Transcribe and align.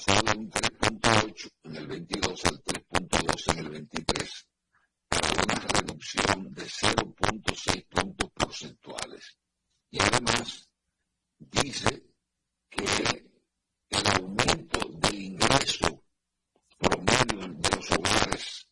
Pasó 0.06 0.22
de 0.24 0.38
un 0.38 0.52
3.8 0.52 1.52
en 1.64 1.76
el 1.76 1.88
22 1.88 2.46
al 2.46 2.64
3.2 2.64 3.52
en 3.52 3.60
el 3.60 3.70
23, 3.70 4.48
para 5.08 5.32
una 5.32 5.56
reducción 5.56 6.54
de 6.54 6.64
0.6 6.64 7.88
puntos 7.88 8.30
porcentuales. 8.32 9.38
Y 9.92 10.02
además 10.02 10.70
dice 11.40 12.04
que 12.70 13.30
el 13.90 14.08
aumento 14.16 14.80
del 15.00 15.22
ingreso 15.22 16.04
promedio 16.78 17.48
de 17.48 17.76
los 17.76 17.92
hogares 17.92 18.68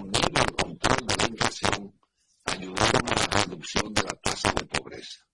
unido 0.00 0.30
al 0.36 0.54
control 0.54 1.06
de 1.06 1.16
la 1.16 1.26
inflación 1.26 1.98
reducción 3.48 3.94
de 3.94 4.02
la 4.02 4.14
tasa 4.14 4.52
de 4.52 4.66
pobreza. 4.66 5.24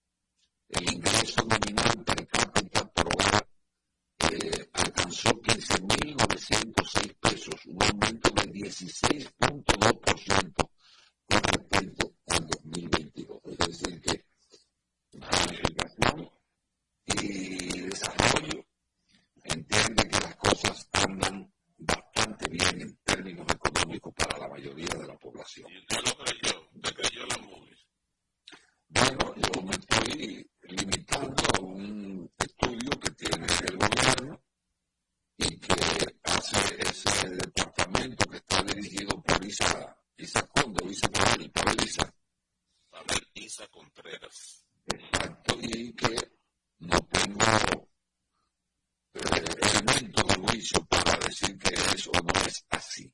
El 0.69 0.93
ingreso 0.93 1.41
nominal 1.43 2.03
per 2.03 2.27
cápita 2.27 2.85
por 2.91 3.07
hora 3.07 3.47
eh, 4.31 4.69
alcanzó 4.73 5.29
15.906 5.41 7.15
pesos, 7.19 7.65
un 7.65 7.83
aumento 7.83 8.29
de 8.31 8.43
16.2% 8.51 10.69
con 11.27 11.43
respecto 11.43 12.15
al 12.27 12.47
2022. 12.47 13.39
Es 13.45 13.57
decir, 13.57 14.01
que 14.01 14.25
planificación 15.11 16.31
y 17.05 17.81
desarrollo 17.81 18.65
entiende 19.43 20.09
que 20.09 20.19
las 20.19 20.35
cosas 20.37 20.89
andan 20.93 21.53
bastante 21.77 22.49
bien 22.49 22.81
en 22.81 22.97
términos 23.03 23.45
económicos 23.51 24.13
para 24.15 24.39
la 24.39 24.47
mayoría 24.49 24.95
de 24.95 25.05
la 25.07 25.15
población. 25.17 25.71
¿Y 25.71 25.77
usted 25.79 25.97
lo 26.05 26.17
creyó? 26.23 26.69
¿Usted 26.73 26.93
creyó 26.95 27.25
la 27.27 27.37
movie? 27.37 27.75
Bueno, 28.87 29.35
yo 29.35 29.61
me 29.61 29.75
estoy 29.75 30.49
limitando 30.69 31.43
a 31.53 31.59
un 31.59 32.31
estudio 32.37 32.91
que 32.99 33.11
tiene 33.11 33.45
el 33.67 33.77
gobierno 33.77 34.41
y 35.37 35.59
que 35.59 35.73
hace 36.23 36.81
ese 36.81 37.29
departamento 37.29 38.25
que 38.29 38.37
está 38.37 38.63
dirigido 38.63 39.21
por 39.21 39.45
Isa, 39.45 39.97
Isa 40.17 40.47
Conde, 40.47 40.85
Isa 40.85 41.09
Isa. 43.35 43.67
Contreras. 43.67 44.65
Exacto, 44.85 45.57
y 45.61 45.93
que 45.93 46.15
no 46.79 46.99
tengo 47.07 47.89
elementos 49.13 50.27
de 50.27 50.35
juicio 50.35 50.85
para 50.85 51.17
decir 51.19 51.57
que 51.57 51.73
eso 51.73 52.11
no 52.11 52.33
es 52.45 52.65
así. 52.69 53.09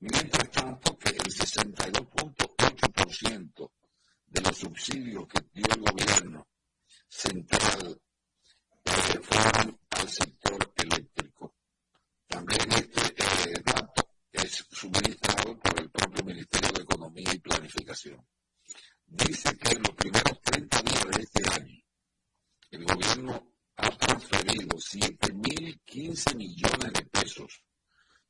Mientras 0.00 0.50
tanto, 0.50 0.98
que 0.98 1.10
el 1.10 1.18
62.8% 1.18 3.72
de 4.26 4.40
los 4.40 4.56
subsidios 4.56 5.28
que 5.28 5.40
dio 5.52 5.66
el 5.74 5.80
gobierno 5.80 6.48
central 7.08 8.00
eh, 8.84 9.20
fueron 9.22 9.78
al 9.90 10.08
sector 10.08 10.72
eléctrico. 10.76 11.54
También 12.26 12.72
este 12.72 13.50
eh, 13.50 13.62
dato 13.64 14.08
es 14.32 14.66
suministrado 14.70 15.58
por 15.58 15.78
el 15.80 15.90
propio 15.90 16.24
Ministerio 16.24 16.72
de 16.72 16.84
Y 17.16 17.38
Planificación. 17.38 18.22
Dice 19.06 19.56
que 19.56 19.72
en 19.72 19.82
los 19.82 19.94
primeros 19.94 20.42
30 20.42 20.82
días 20.82 21.06
de 21.06 21.22
este 21.22 21.50
año, 21.50 21.82
el 22.70 22.84
gobierno 22.84 23.54
ha 23.76 23.88
transferido 23.96 24.76
7.015 24.76 26.36
millones 26.36 26.92
de 26.92 27.06
pesos 27.06 27.62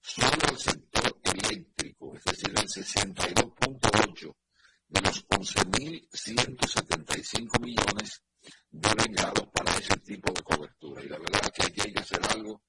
solo 0.00 0.30
al 0.48 0.56
sector 0.58 1.18
eléctrico, 1.24 2.14
es 2.14 2.22
decir, 2.24 2.50
el 2.50 2.68
62.8 2.68 4.36
de 4.88 5.00
los 5.00 5.26
11.175 5.26 7.60
millones 7.60 8.22
devengados 8.70 9.48
para 9.52 9.76
ese 9.76 9.96
tipo 9.96 10.32
de 10.32 10.42
cobertura. 10.42 11.02
Y 11.02 11.08
la 11.08 11.18
verdad 11.18 11.42
es 11.44 11.50
que 11.50 11.62
hay 11.82 11.92
que 11.92 11.98
hacer 11.98 12.20
algo 12.30 12.62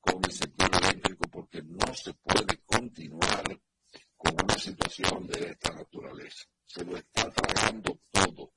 con 0.00 0.20
el 0.24 0.32
sector 0.32 0.68
eléctrico 0.82 1.28
porque 1.30 1.62
no 1.62 1.94
se 1.94 2.12
puede 2.14 2.58
continuar 2.66 3.44
con 4.24 4.34
una 4.42 4.58
situación 4.58 5.26
de 5.26 5.50
esta 5.50 5.70
naturaleza. 5.72 6.44
Se 6.64 6.84
lo 6.84 6.96
está 6.96 7.30
tragando 7.30 8.00
todo 8.10 8.54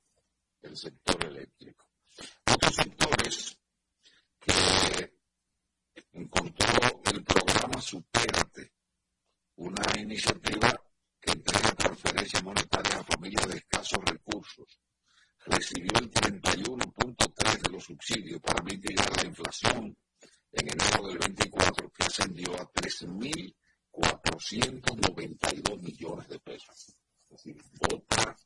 el 0.62 0.76
sector 0.76 1.24
eléctrico. 1.26 1.84
Otros 2.50 2.74
sectores 2.74 3.58
que 4.40 5.12
encontró 6.12 7.02
el 7.12 7.22
programa 7.22 7.80
Supérate, 7.80 8.72
una 9.56 10.00
iniciativa 10.00 10.72
que 11.20 11.32
entrega 11.32 11.72
transferencias 11.72 12.42
monetarias 12.42 12.96
a 12.96 13.04
familias 13.04 13.48
de 13.48 13.58
escasos 13.58 14.00
recursos. 14.04 14.80
Recibió 15.46 15.92
el 15.98 16.10
31.3 16.10 17.62
de 17.62 17.70
los 17.70 17.84
subsidios 17.84 18.40
para 18.40 18.62
mitigar 18.62 19.16
la 19.16 19.28
inflación 19.28 19.96
en 20.52 20.68
enero 20.68 21.08
del 21.08 21.18
24, 21.18 21.90
que 21.90 22.04
ascendió 22.04 22.54
a 22.60 22.70
3.492 23.98 25.82
millones 25.82 26.28
de 26.28 26.38
pesos. 26.38 26.96
Es 27.30 27.44
decir, 27.44 27.62
otra 27.92 28.36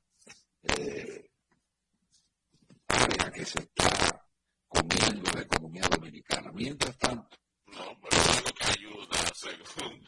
eh, 0.63 1.31
área 2.89 3.31
que 3.31 3.45
se 3.45 3.59
está 3.61 4.27
comiendo 4.69 5.31
la 5.33 5.43
economía 5.43 5.89
dominicana. 5.89 6.51
Mientras 6.53 6.97
tanto, 6.99 7.37
no, 7.67 7.99
pero 8.01 8.23
es 8.23 8.45
lo 8.45 8.55
que 8.55 8.65
ayuda, 8.65 9.33
según 9.35 10.05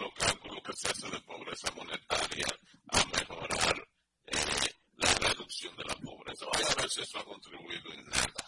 los 0.00 0.14
cálculos 0.14 0.62
que 0.64 0.72
se 0.74 0.88
hace 0.88 1.10
de 1.10 1.20
pobreza 1.20 1.70
monetaria, 1.74 2.46
a 2.88 3.04
mejorar 3.06 3.88
eh, 4.26 4.70
la 4.96 5.14
reducción 5.14 5.76
de 5.76 5.84
la 5.84 5.94
pobreza. 5.96 6.46
Vaya 6.52 6.66
a 6.70 6.80
ver 6.80 6.90
si 6.90 7.02
eso 7.02 7.18
ha 7.18 7.24
contribuido 7.24 7.92
en 7.92 8.04
nada. 8.06 8.44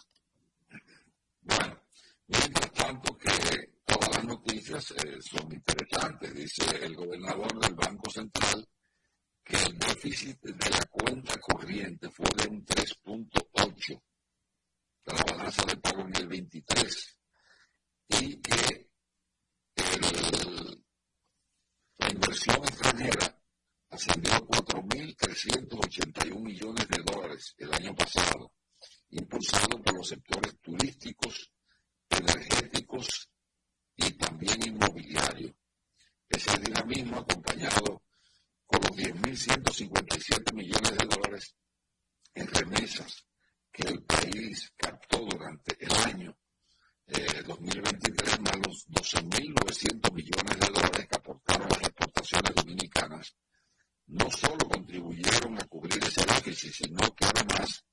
Bueno, 1.42 1.82
mientras 2.28 2.72
tanto 2.72 3.18
que 3.18 3.69
las 4.20 4.28
noticias 4.28 4.90
eh, 4.90 5.18
son 5.22 5.50
interesantes, 5.50 6.34
dice 6.34 6.62
el 6.84 6.94
gobernador 6.94 7.58
del 7.58 7.74
Banco 7.74 8.10
Central 8.10 8.68
que 9.42 9.56
el 9.56 9.78
déficit 9.78 10.38
de 10.42 10.70
la 10.70 10.84
cuenta 10.90 11.38
corriente 11.38 12.10
fue 12.10 12.26
de 12.36 12.48
un 12.48 12.62
3.8 12.66 14.02
de 15.06 15.12
la 15.14 15.24
balanza 15.24 15.64
de 15.64 15.76
pago 15.78 16.02
en 16.02 16.16
el 16.16 16.28
23 16.28 17.18
y 18.08 18.36
que 18.42 18.90
la 21.98 22.10
inversión 22.10 22.56
extranjera 22.56 23.42
ascendió 23.88 24.34
a 24.34 24.46
4.381 24.46 26.42
millones 26.42 26.86
de 26.88 27.02
dólares 27.02 27.54
el 27.56 27.72
año 27.72 27.94
pasado, 27.94 28.52
impulsado 29.08 29.80
por 29.82 29.94
los 29.94 30.08
sectores 30.08 30.60
turísticos, 30.60 31.50
energéticos 32.10 33.30
y 34.06 34.12
también 34.12 34.62
inmobiliarios. 34.66 35.52
Ese 36.28 36.58
dinamismo 36.60 37.18
acompañado 37.18 38.02
con 38.66 38.80
los 38.82 38.96
10.157 38.96 40.52
millones 40.54 40.90
de 40.96 41.06
dólares 41.06 41.54
en 42.34 42.46
remesas 42.46 43.26
que 43.72 43.82
el 43.88 44.02
país 44.02 44.72
captó 44.76 45.18
durante 45.18 45.76
el 45.84 45.92
año 45.92 46.36
2023 47.46 48.34
eh, 48.34 48.40
más 48.40 48.56
los 48.66 48.88
12.900 48.88 50.12
millones 50.12 50.60
de 50.60 50.66
dólares 50.72 51.06
que 51.08 51.16
aportaron 51.16 51.68
las 51.68 51.80
exportaciones 51.80 52.54
dominicanas, 52.54 53.36
no 54.06 54.30
solo 54.30 54.58
contribuyeron 54.68 55.60
a 55.60 55.64
cubrir 55.66 56.02
ese 56.04 56.24
déficit, 56.24 56.72
sino 56.72 57.14
que 57.14 57.24
además 57.24 57.84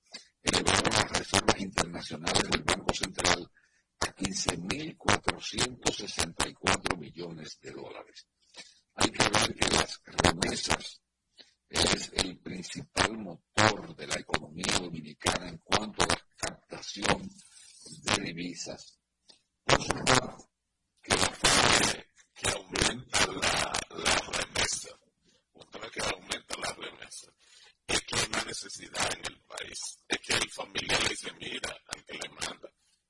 elevaron 0.44 0.94
las 0.94 1.20
reservas 1.20 1.60
internacionales 1.60 2.50
del 2.50 2.64
Banco 2.64 2.94
Central 2.94 3.50
a 4.00 4.06
15.464 4.16 6.98
millones 6.98 7.60
de 7.62 7.72
dólares. 7.72 8.26
Hay 8.96 9.12
que 9.12 9.30
ver 9.30 9.56
que 9.56 9.68
las 9.76 10.02
remesas 10.06 11.02
es 11.70 12.12
el 12.14 12.40
principal 12.40 13.18
motor 13.18 13.96
de 13.96 14.08
la 14.08 14.16
economía 14.16 14.80
dominicana 14.80 15.50
en 15.50 15.58
cuanto 15.60 16.04
a 16.04 16.08
la 16.08 16.26
captación 16.38 17.30
de 18.04 18.24
divisas 18.24 18.98
por 19.68 19.84
supuesto 19.84 20.50
que, 21.04 21.16
que 22.36 22.50
aumenta 22.52 23.28
la, 23.28 23.80
la 23.90 24.16
remesa, 24.32 24.90
otra 25.54 25.90
que 25.90 26.02
aumenta 26.02 26.58
la 26.58 26.74
remesa, 26.74 27.32
es 27.86 28.02
que 28.04 28.16
hay 28.16 28.26
una 28.30 28.44
necesidad 28.44 29.12
en 29.12 29.26
el 29.26 29.42
país, 29.42 30.00
es 30.08 30.20
que 30.20 30.34
el 30.34 30.50
familiar 30.50 31.04
le 31.04 31.10
dice, 31.10 31.34
mira, 31.34 31.78
al 31.88 32.06
que 32.06 32.14
le 32.14 32.30
manda, 32.30 32.70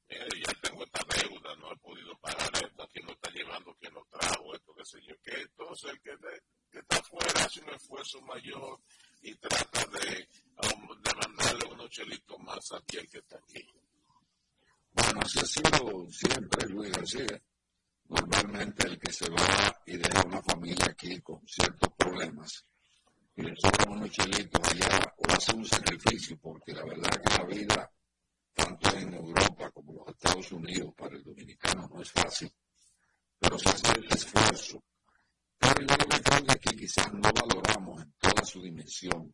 ya 0.10 0.54
tengo 0.62 0.84
esta 0.84 1.04
deuda, 1.16 1.56
no 1.58 1.72
he 1.72 1.78
podido 1.78 2.18
pagar 2.20 2.52
esto, 2.54 2.84
aquí 2.84 3.00
no 3.04 3.12
está 3.12 3.30
llevando, 3.32 3.76
que 3.80 3.92
no 3.92 4.06
trajo 4.10 4.56
esto, 4.56 4.74
qué 4.76 4.86
sé 4.86 5.00
yo, 5.08 5.16
que 5.22 5.42
entonces 5.42 5.92
el 5.92 6.02
que, 6.02 6.80
está 6.80 6.98
afuera 6.98 7.46
hace 7.46 7.62
un 7.62 7.70
esfuerzo 7.70 8.22
mayor 8.22 8.80
y 9.22 9.36
trata 9.36 9.86
de, 9.88 10.10
de 10.10 11.14
mandarle 11.16 11.74
unos 11.74 11.90
chelitos 11.90 12.40
más 12.40 12.72
a 12.72 12.78
aquel 12.78 13.10
que 13.10 13.18
está 13.18 13.38
aquí. 13.38 13.68
Bueno, 14.92 15.20
así 15.22 15.40
ha 15.40 15.46
sido 15.46 16.10
siempre, 16.10 16.68
Luis 16.70 16.92
García. 16.92 17.42
Normalmente 18.10 18.88
el 18.88 19.00
que 19.00 19.12
se 19.12 19.30
va 19.30 19.82
y 19.86 19.98
deja 19.98 20.24
una 20.26 20.42
familia 20.42 20.86
aquí 20.90 21.20
con 21.22 21.46
ciertos 21.46 21.92
problemas 21.98 22.66
y 23.36 23.42
le 23.44 23.54
sobran 23.58 23.98
unos 23.98 24.12
chelitos 24.12 24.62
allá 24.72 25.14
o 25.18 25.32
hace 25.32 25.54
un 25.54 25.66
sacrificio, 25.66 26.38
porque 26.42 26.72
la 26.72 26.86
verdad 26.86 27.22
que 27.22 27.38
la 27.38 27.46
vida, 27.46 27.92
tanto 28.54 28.98
en 28.98 29.14
Europa 29.14 29.70
Estados 30.12 30.52
Unidos, 30.52 30.94
para 30.96 31.16
el 31.16 31.24
dominicano 31.24 31.90
no 31.94 32.02
es 32.02 32.12
fácil, 32.12 32.52
pero 33.40 33.58
se 33.58 33.70
hace 33.70 33.92
el 34.00 34.06
esfuerzo. 34.06 34.84
Pero 35.58 35.82
yo 35.82 35.96
lo 35.98 36.54
que 36.54 36.60
que 36.60 36.76
quizás 36.76 37.12
no 37.14 37.32
valoramos 37.32 38.02
en 38.02 38.14
toda 38.20 38.44
su 38.44 38.62
dimensión 38.62 39.34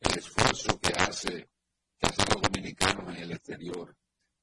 el 0.00 0.18
esfuerzo 0.18 0.78
que 0.80 0.92
hace 0.94 1.50
que 1.98 2.06
hacen 2.06 2.26
los 2.34 2.42
dominicanos 2.42 3.14
en 3.14 3.22
el 3.22 3.32
exterior 3.32 3.96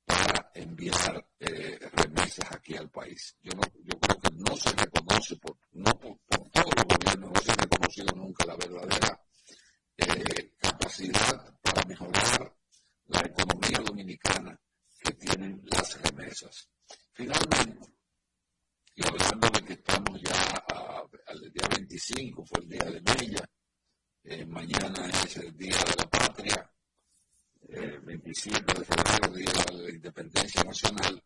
para 0.05 0.49
enviar 0.53 1.27
eh, 1.39 1.77
remesas 1.93 2.51
aquí 2.51 2.75
al 2.75 2.89
país. 2.89 3.35
Yo, 3.41 3.51
no, 3.53 3.61
yo 3.83 3.99
creo 3.99 4.19
que 4.19 4.29
no 4.31 4.55
se 4.55 4.71
reconoce, 4.71 5.35
por, 5.37 5.57
no 5.73 5.91
por, 5.99 6.17
todos 6.27 6.73
los 6.75 6.85
gobiernos, 6.85 7.31
no 7.31 7.41
se 7.41 7.51
ha 7.51 7.55
reconocido 7.55 8.15
nunca 8.15 8.45
la 8.45 8.55
verdadera 8.55 9.21
eh, 9.97 10.53
capacidad 10.57 11.53
para 11.61 11.85
mejorar 11.85 12.55
la 13.07 13.19
economía 13.21 13.79
dominicana 13.85 14.59
tienen 15.19 15.61
las 15.65 16.01
remesas. 16.01 16.69
Finalmente, 17.13 17.87
y 18.95 19.05
hablando 19.05 19.49
de 19.49 19.65
que 19.65 19.73
estamos 19.73 20.21
ya 20.21 20.65
al 21.27 21.39
día 21.51 21.67
25, 21.69 22.45
fue 22.45 22.61
el 22.61 22.69
día 22.69 22.83
de 22.85 23.01
Mella, 23.01 23.49
eh, 24.23 24.45
mañana 24.45 25.07
es 25.23 25.37
el 25.37 25.55
Día 25.55 25.77
de 25.77 25.95
la 25.97 26.09
Patria, 26.09 26.71
eh, 27.69 27.99
27 28.03 28.79
de 28.79 28.85
febrero, 28.85 29.33
Día 29.33 29.65
de 29.65 29.83
la 29.83 29.89
Independencia 29.89 30.63
Nacional, 30.63 31.23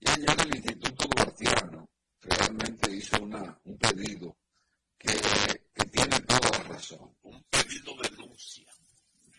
y 0.00 0.10
ayer 0.10 0.36
el 0.40 0.56
Instituto 0.56 1.08
Duartiano 1.08 1.88
realmente 2.20 2.96
hizo 2.96 3.22
una, 3.22 3.60
un 3.64 3.78
pedido 3.78 4.36
que, 4.98 5.12
que 5.74 5.84
tiene 5.86 6.18
toda 6.20 6.50
la 6.50 6.64
razón. 6.64 7.16
Un 7.22 7.42
pedido 7.44 7.94
de 8.02 8.08
denuncia. 8.10 8.72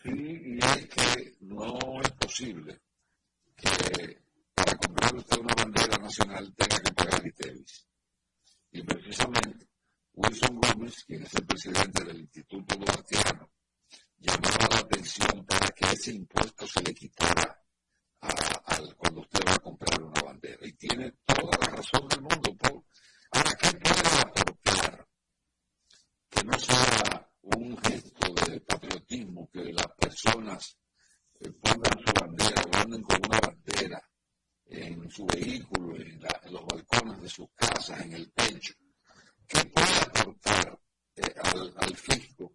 Sí, 0.01 0.09
y 0.11 0.57
es 0.59 0.87
que 0.87 1.35
no 1.41 2.01
es 2.01 2.11
posible 2.11 2.81
que 3.63 4.21
para 4.53 4.75
comprar 4.75 5.15
usted 5.15 5.39
una 5.39 5.55
bandera 5.55 5.97
nacional 5.97 6.53
tenga 6.55 6.79
que 6.79 6.91
pagar 6.93 7.25
ITEVIS. 7.25 7.87
Y 8.71 8.83
precisamente 8.83 9.67
Wilson 10.13 10.59
Gómez, 10.59 11.03
quien 11.05 11.23
es 11.23 11.33
el 11.35 11.45
presidente 11.45 12.03
del 12.03 12.19
Instituto 12.19 12.75
Duartiano, 12.75 13.49
llamaba 14.17 14.67
la 14.69 14.79
atención 14.79 15.45
para 15.45 15.67
que 15.69 15.85
ese 15.85 16.11
impuesto 16.11 16.67
se 16.67 16.81
le 16.81 16.93
quitara 16.93 17.63
a, 18.21 18.77
cuando 18.97 19.21
usted 19.21 19.39
va 19.47 19.53
a 19.53 19.59
comprar 19.59 20.01
una 20.01 20.21
bandera. 20.21 20.67
Y 20.67 20.73
tiene 20.73 21.13
toda 21.25 21.57
la 21.57 21.67
razón 21.67 22.07
del 22.09 22.21
mundo. 22.21 22.55
Paul. 22.57 22.83
Ahora, 23.31 23.51
¿qué 23.59 23.71
puede 23.71 24.21
aportar 24.21 25.07
que 26.29 26.43
no 26.43 26.59
sea 26.59 27.31
un 27.41 27.77
gesto 27.77 28.33
de 28.33 28.61
patriotismo 28.61 29.49
que 29.51 29.73
las 29.73 29.87
personas 29.97 30.77
pongan 31.51 31.99
su 32.05 32.13
bandera 32.13 32.63
anden 32.83 33.03
con 33.03 33.17
una 33.25 33.39
bandera 33.39 34.09
en 34.65 35.09
su 35.09 35.25
vehículo, 35.25 35.95
en, 35.95 36.19
los 36.51 36.65
balcones 36.65 37.21
de 37.21 37.29
sus 37.29 37.47
casas, 37.55 38.01
en 38.01 38.13
el 38.13 38.31
techo? 38.31 38.73
¿Qué 39.47 39.63
puede 39.65 39.99
aportar 40.01 40.79
eh, 41.15 41.33
al, 41.43 41.73
al, 41.77 41.95
fisco 41.95 42.53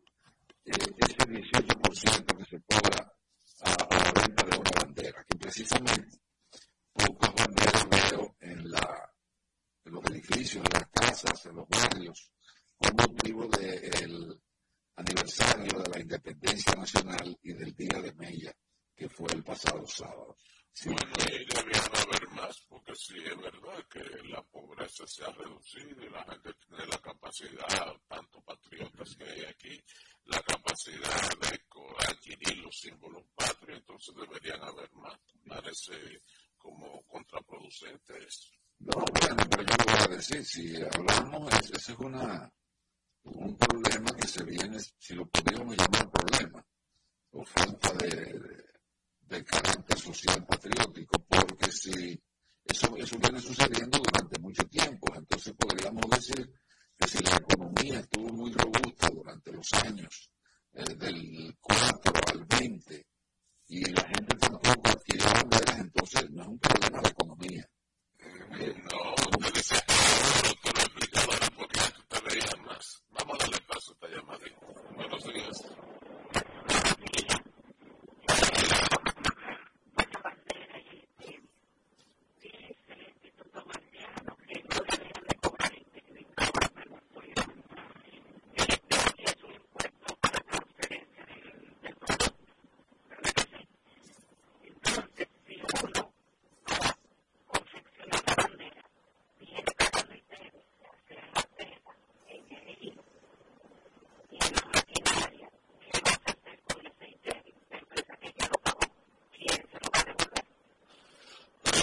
eh, 0.65 0.73
ese 0.73 1.29
18% 1.29 2.37
que 2.37 2.45
se 2.45 2.63
cobra 2.63 3.13
a, 3.61 3.95
la 3.95 4.13
venta 4.21 4.47
de 4.47 4.59
una 4.59 4.71
bandera? 4.81 5.25
Que 5.25 5.39
precisamente 5.39 6.19
pocas 6.93 7.35
banderas 7.35 7.89
veo 7.89 8.37
en, 8.41 8.71
la, 8.71 9.13
en 9.85 9.93
los 9.93 10.05
edificios, 10.07 10.65
en 10.65 10.73
las 10.73 10.89
casas, 10.91 11.47
en 11.47 11.57
los 11.57 11.69
barrios, 11.69 12.31
con 12.77 12.97
motivo 12.97 13.47
del 13.49 14.41
aniversario 14.97 15.79
de 15.81 15.91
la 15.91 16.01
independencia 16.01 16.75
nacional 16.75 17.39
y 17.43 17.53
del 17.53 17.75
Día 17.75 18.01
de 18.03 18.13
Mella, 18.15 18.53
que 18.99 19.09
fue 19.09 19.29
el 19.33 19.45
pasado 19.45 19.87
sábado. 19.87 20.37
bueno, 20.85 21.13
y 21.31 21.45
debían 21.45 21.91
haber 21.95 22.29
más, 22.31 22.61
porque 22.69 22.93
sí 22.97 23.15
es 23.25 23.37
verdad 23.37 23.85
que 23.89 24.03
la 24.29 24.43
pobreza 24.43 25.07
se 25.07 25.25
ha 25.25 25.31
reducido 25.31 26.05
y 26.05 26.11
la 26.11 26.25
gente 26.25 26.53
tiene 26.67 26.87
la 26.87 26.99
capacidad, 26.99 27.95
tanto 28.09 28.41
patriotas 28.43 29.15
que 29.17 29.25
hay 29.25 29.45
aquí, 29.45 29.81
la 30.25 30.43
capacidad 30.43 31.39
de 31.41 31.59
adquirir 32.09 32.59
los 32.59 32.77
símbolos 32.77 33.25
patrios, 33.35 33.79
entonces 33.79 34.15
deberían 34.17 34.63
haber 34.63 34.93
más. 34.95 35.19
Parece 35.47 36.23
como 36.57 37.03
contraproducente 37.07 38.19
eso. 38.19 38.51
No, 38.81 39.05
bueno, 39.21 39.43
pero 39.51 39.63
yo 39.63 39.77
voy 39.87 39.95
a 39.95 40.17
decir, 40.17 40.45
si 40.45 40.77
hablamos, 40.77 41.53
ese 41.55 41.93
es 41.93 41.99
una 41.99 42.53
un 43.25 43.57
problema 43.57 44.11
que 44.17 44.27
se 44.27 44.45
viene, 44.45 44.79
si 44.99 45.15
lo 45.15 45.27
pudiéramos 45.27 45.77
llamar 45.77 46.11
problema, 46.11 46.65
o 47.33 47.45
falta 47.45 47.93
de, 47.95 48.09
de, 48.09 48.65
carácter 49.45 49.99
social 49.99 50.45
patriótico, 50.47 51.19
porque 51.29 51.71
si 51.71 52.21
eso, 52.65 52.97
eso 52.97 53.19
viene 53.19 53.41
sucediendo 53.41 53.99
durante 53.99 54.41
mucho 54.41 54.65
tiempo, 54.65 55.13
entonces 55.15 55.55
podríamos 55.55 56.09
decir 56.11 56.51
que 56.99 57.09
si 57.09 57.19
la 57.25 57.37
economía 57.37 58.01
estuvo 58.01 58.29
muy 58.33 58.53
robusta 58.53 59.09
durante 59.11 59.53
los 59.53 59.73
años 59.85 60.31
eh, 60.73 60.95
del 60.97 61.57
4 61.61 62.13
al 62.33 62.45
20 62.45 63.07
y 63.69 63.85
la 63.91 64.03
gente 64.03 64.37
tampoco 64.37 64.89
adquirió 64.91 65.25
banderas, 65.27 65.79
entonces 65.79 66.31
no 66.31 66.43
es 66.43 66.49
un 66.49 66.59
problema 66.59 67.01
de 67.03 67.09
economía. 67.09 67.69
Eh, 68.61 68.75
no, 68.91 69.15
no, 69.41 69.49
Vamos 73.11 73.35
a 73.35 73.39
darle 73.39 73.59
paso 73.67 73.91
a 73.91 73.95
esta 73.95 74.09
llamada. 74.09 74.45
Buenos 74.97 75.25
días. 75.25 76.08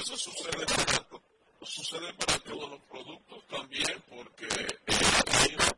eso 0.05 0.17
sucede 0.17 0.65
para, 0.67 1.65
sucede 1.65 2.13
para 2.13 2.39
todos 2.39 2.69
los 2.69 2.79
productos 2.81 3.47
también, 3.47 4.03
porque 4.07 4.45
eh, 4.45 4.95
hay 5.25 5.75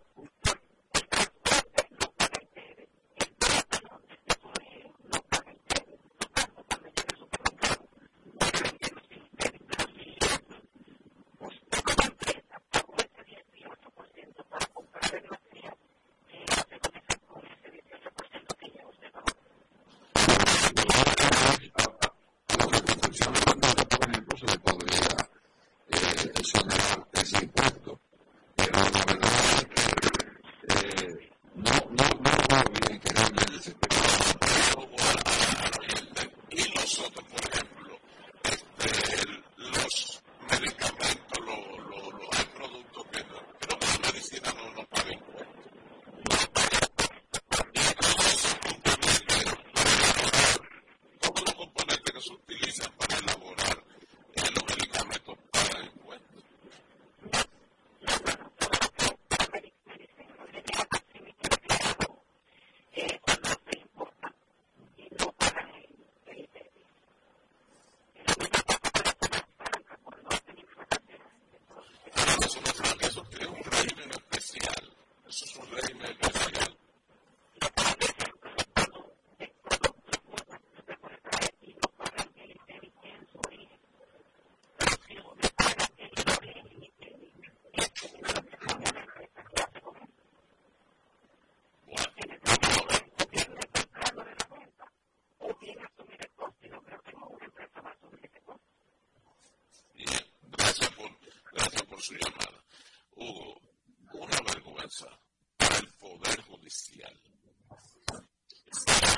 para 105.58 105.78
el 105.78 105.88
Poder 105.94 106.42
Judicial. 106.42 107.22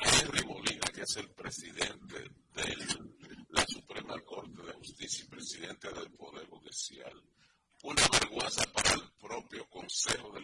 Henry 0.02 0.46
Molina, 0.46 0.88
que 0.94 1.02
es 1.02 1.16
el 1.18 1.30
presidente 1.32 2.30
de 2.56 2.78
la 3.50 3.66
Suprema 3.66 4.20
Corte 4.22 4.62
de 4.64 4.74
Justicia 4.74 5.26
y 5.26 5.30
presidente 5.30 5.90
del 5.92 6.12
Poder 6.12 6.48
Judicial, 6.48 7.24
una 7.84 8.08
vergüenza 8.12 8.64
para 8.74 8.94
el 8.94 9.12
propio 9.20 9.70
Consejo 9.70 10.32
de 10.34 10.39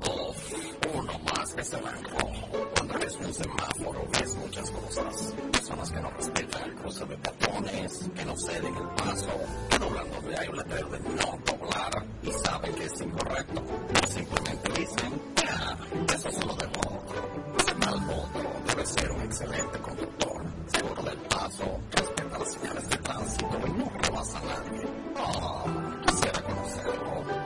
Dos, 0.00 0.36
uno 0.94 1.18
más 1.18 1.52
que 1.52 1.64
se 1.64 1.80
marcó. 1.82 2.30
Cuando 2.74 2.98
ves 2.98 3.16
un 3.16 3.34
semáforo, 3.34 4.08
ves 4.12 4.34
muchas 4.36 4.70
cosas. 4.70 5.34
Personas 5.52 5.90
que 5.90 6.00
no 6.00 6.10
respetan 6.10 6.62
el 6.62 6.74
cruce 6.76 7.04
de 7.04 7.16
botones, 7.16 8.10
que 8.14 8.24
no 8.24 8.34
ceden 8.36 8.74
el 8.74 8.88
paso, 8.96 9.40
que 9.68 9.78
no 9.78 9.86
hablan 9.86 10.10
donde 10.10 10.38
hay 10.38 10.48
un 10.48 10.56
de 10.56 11.00
no 11.00 11.38
doblar 11.44 12.06
y 12.22 12.32
saben 12.32 12.74
que 12.74 12.84
es 12.84 13.00
incorrecto. 13.00 13.62
Simplemente 14.08 14.72
dicen, 14.72 15.22
ah, 15.48 15.76
eso 16.14 16.30
solo 16.30 16.54
de 16.54 16.66
otro 16.66 17.67
moto 18.08 18.40
debe 18.66 18.86
ser 18.86 19.12
un 19.12 19.22
excelente 19.22 19.78
conductor, 19.80 20.42
seguro 20.66 21.02
del 21.02 21.18
paso, 21.28 21.80
respeta 21.90 22.38
las 22.38 22.52
señales 22.52 22.88
de 22.88 22.96
tránsito 22.96 23.58
y 23.66 23.70
no 23.72 23.90
robas 24.02 24.34
a 24.34 24.40
nadie. 24.40 24.88
Ah, 25.16 25.64
quisiera 26.06 26.42
conocerlo. 26.42 27.37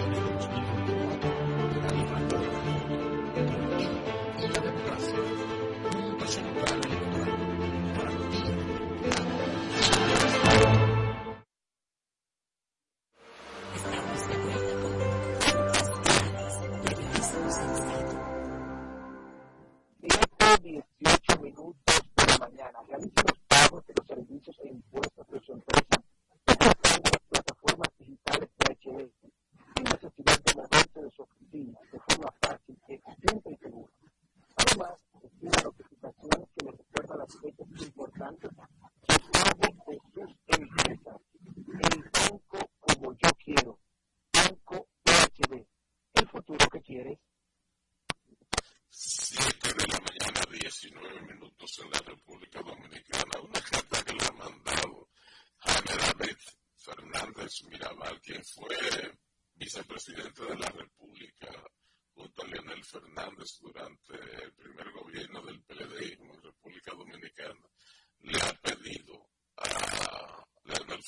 Solutions. 0.00 0.29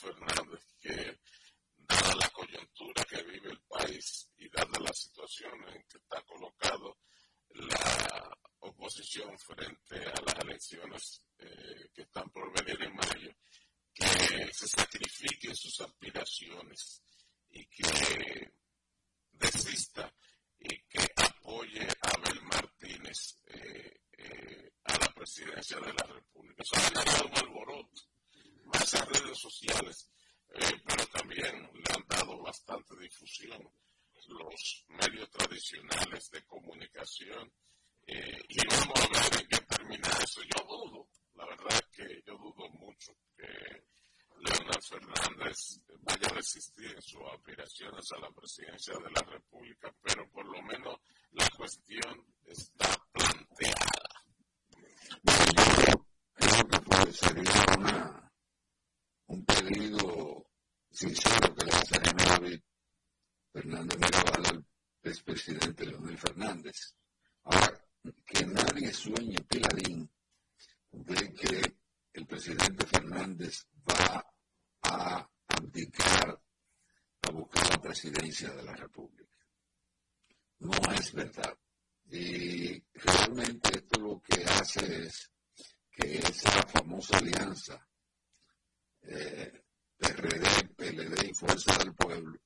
for 0.03 0.13
the 0.19 0.35
number. 0.35 0.59
Okay. 0.85 1.02
A 48.11 48.19
la 48.19 48.31
presidencia 48.33 48.95
de 48.95 49.11
la 49.11 49.23
República, 49.23 49.95
pero 50.03 50.29
por 50.31 50.45
lo 50.45 50.61
menos 50.63 50.99
la 51.33 51.49
cuestión 51.57 52.27
está 52.45 52.89
planteada. 53.13 54.03
creo 56.35 56.69
que 56.69 56.81
puede 56.81 57.13
sería 57.13 57.65
una, 57.79 58.33
un 59.27 59.45
pedido 59.45 60.47
sincero 60.91 61.55
que 61.55 61.65
le 61.65 61.73
hace 61.73 61.97
a 61.97 62.41
Fernández 63.53 63.99
Mirabal 63.99 64.47
al 64.47 64.67
expresidente 65.05 65.87
Leonel 65.87 66.19
Fernández. 66.19 66.97
Ahora, 67.45 67.81
que 68.27 68.47
nadie 68.47 68.93
sueñe, 68.93 69.39
Pilarín, 69.49 70.11
de 70.91 71.33
que 71.35 71.77
el 72.15 72.27
presidente 72.27 72.85
Fernández 72.87 73.65
va 73.89 74.25
a 74.83 75.29
abdicar 75.49 76.42
presidencia 77.83 78.51
de 78.51 78.63
la 78.63 78.75
República. 78.75 79.37
No 80.61 80.73
es 80.95 81.13
verdad. 81.13 81.59
Y 82.11 82.83
realmente 82.95 83.77
esto 83.77 84.01
lo 84.01 84.23
que 84.23 84.45
hace 84.45 85.05
es 85.07 85.31
que 85.91 86.19
esa 86.19 86.63
famosa 86.69 87.19
alianza 87.19 87.87
eh, 89.03 89.65
PRD, 89.97 90.69
PLD 90.77 91.31
y 91.31 91.35
Fuerza 91.35 91.77
del 91.79 91.95
Pueblo 91.95 92.39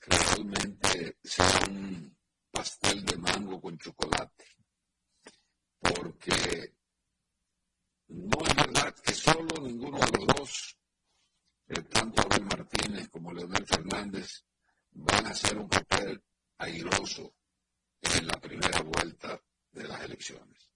realmente 0.00 1.18
sea 1.22 1.60
un 1.68 2.16
pastel 2.50 3.04
de 3.04 3.16
mango 3.18 3.60
con 3.60 3.76
chocolate. 3.78 4.44
Porque 5.80 6.74
no 8.08 8.38
es 8.46 8.54
verdad 8.54 8.94
que 9.02 9.14
solo 9.14 9.60
ninguno 9.60 9.98
de 9.98 10.18
los 10.18 10.26
dos 10.36 10.78
tanto 11.80 12.22
Abel 12.22 12.44
Martínez 12.44 13.08
como 13.08 13.32
Leonel 13.32 13.66
Fernández 13.66 14.44
van 14.92 15.26
a 15.26 15.30
hacer 15.30 15.56
un 15.58 15.68
papel 15.68 16.22
airoso 16.58 17.34
en 18.00 18.26
la 18.26 18.40
primera 18.40 18.80
vuelta 18.82 19.40
de 19.72 19.88
las 19.88 20.02
elecciones. 20.02 20.70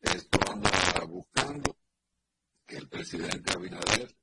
Esto 0.00 0.38
anda 0.50 0.70
buscando 1.06 1.76
que 2.66 2.76
el 2.76 2.88
presidente 2.88 3.52
Abinader 3.52 4.14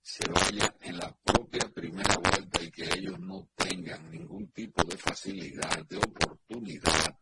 se 0.00 0.28
vaya 0.30 0.74
en 0.80 0.98
la 0.98 1.12
propia 1.16 1.68
primera 1.74 2.16
vuelta 2.16 2.62
y 2.62 2.70
que 2.70 2.84
ellos 2.84 3.18
no 3.18 3.48
tengan 3.56 4.10
ningún 4.10 4.50
tipo 4.52 4.84
de 4.84 4.96
facilidad, 4.96 5.84
de 5.86 5.96
oportunidad 5.96 7.18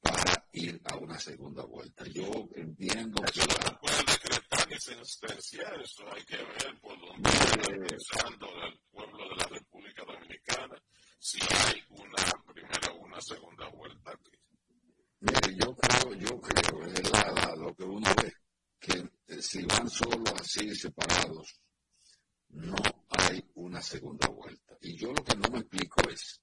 para 0.00 0.44
ir 0.52 0.80
a 0.84 0.96
una 0.96 1.18
segunda 1.18 1.64
vuelta. 1.64 2.04
Yo 2.06 2.48
entiendo 2.56 3.22
que... 3.22 3.40
La... 3.40 3.78
puede 3.78 4.04
decretar 4.04 4.68
ni 4.68 4.78
sentenciar, 4.78 5.80
eso 5.80 6.04
hay 6.12 6.24
que 6.24 6.36
ver 6.36 6.80
por 6.80 6.98
dónde 7.00 7.30
está 7.30 7.62
pensando 7.62 8.48
el 8.66 8.80
pueblo 8.90 9.28
de 9.28 9.36
la 9.36 9.46
República 9.46 10.04
Dominicana, 10.04 10.82
si 11.18 11.38
hay 11.42 11.82
una 11.90 12.42
primera 12.52 12.92
o 12.92 13.04
una 13.04 13.20
segunda 13.20 13.68
vuelta 13.68 14.10
aquí. 14.12 14.32
Mire, 15.20 15.56
yo 15.62 15.76
creo, 15.76 16.14
yo 16.14 16.40
creo, 16.40 16.82
es 16.86 17.10
la, 17.10 17.54
lo 17.56 17.74
que 17.74 17.84
uno 17.84 18.10
ve, 18.22 18.32
que 18.80 19.10
eh, 19.28 19.42
si 19.42 19.62
van 19.64 19.88
solo 19.88 20.24
así 20.40 20.74
separados, 20.74 21.60
no 22.48 22.76
hay 23.92 24.00
una 24.02 24.18
segunda 24.18 24.28
vuelta. 24.28 24.76
Y 24.80 24.96
yo 24.96 25.12
lo 25.12 25.22
que 25.24 25.36
no 25.36 25.48
me 25.50 25.58
explico 25.60 26.08
es, 26.08 26.40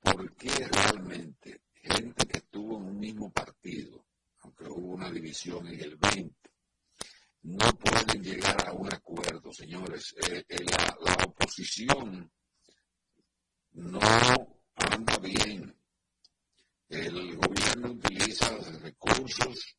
¿por 0.00 0.34
qué 0.36 0.50
realmente 0.68 1.62
gente 1.86 2.26
que 2.26 2.38
estuvo 2.38 2.76
en 2.78 2.84
un 2.84 2.98
mismo 2.98 3.32
partido, 3.32 4.06
aunque 4.40 4.64
hubo 4.64 4.94
una 4.94 5.10
división 5.10 5.66
en 5.68 5.80
el 5.80 5.96
20, 5.96 6.34
no 7.42 7.72
pueden 7.78 8.22
llegar 8.22 8.68
a 8.68 8.72
un 8.72 8.92
acuerdo, 8.92 9.52
señores. 9.52 10.14
Eh, 10.28 10.44
eh, 10.48 10.64
la, 10.64 10.96
la, 11.00 11.14
oposición 11.24 12.30
no 13.72 14.00
anda 14.74 15.16
bien. 15.18 15.78
El 16.88 17.36
gobierno 17.36 17.92
utiliza 17.92 18.56
recursos, 18.80 19.76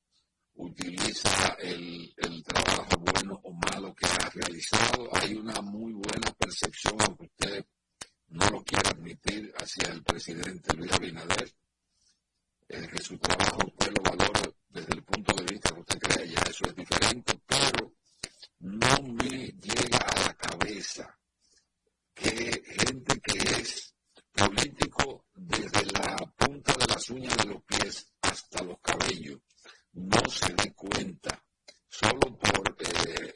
utiliza 0.56 1.56
el, 1.60 2.14
el 2.18 2.44
trabajo 2.44 2.98
bueno 3.00 3.40
o 3.44 3.52
malo 3.54 3.94
que 3.94 4.06
ha 4.06 4.30
realizado. 4.30 5.10
Hay 5.14 5.34
una 5.34 5.62
muy 5.62 5.94
buena 5.94 6.32
percepción, 6.38 6.96
aunque 7.02 7.26
usted 7.26 7.66
no 8.30 8.50
lo 8.50 8.64
quiera 8.64 8.92
admitir, 8.92 9.54
hacia 9.58 9.92
el 9.92 10.04
presidente 10.04 10.74
Luis 10.76 10.92
Abinader 10.92 11.54
eh, 12.70 12.88
que 12.92 13.02
su 13.02 13.18
trabajo 13.18 13.60
usted 13.66 13.94
lo 13.96 14.04
valora 14.04 14.42
desde 14.70 14.94
el 14.94 15.04
punto 15.04 15.34
de 15.36 15.46
vista 15.46 15.74
que 15.74 15.80
usted 15.80 16.00
cree, 16.00 16.28
ya 16.28 16.42
eso 16.50 16.66
es 16.66 16.76
diferente, 16.76 17.40
pero 17.46 17.94
no 18.60 19.02
me 19.04 19.48
llega 19.48 20.00
a 20.00 20.22
la 20.28 20.34
cabeza 20.34 21.18
que 22.14 22.62
gente 22.66 23.22
que 23.22 23.38
es 23.62 23.96
político 24.34 25.28
desde 25.34 25.86
la 25.94 26.18
punta 26.36 26.74
de 26.74 26.88
las 26.88 27.10
uñas 27.10 27.38
de 27.38 27.46
los 27.46 27.64
pies 27.64 28.12
cabellos 29.08 29.40
no 29.94 30.30
se 30.30 30.54
dé 30.54 30.74
cuenta 30.74 31.44
solo 31.88 32.38
por 32.38 32.76
eh, 32.80 33.34